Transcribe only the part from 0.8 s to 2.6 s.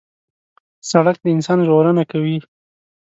سړک د انسان ژغورنه کوي.